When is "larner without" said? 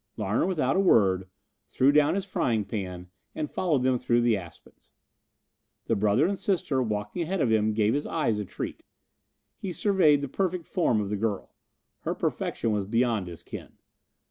0.17-0.75